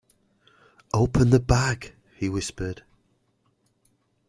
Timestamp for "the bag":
1.29-1.93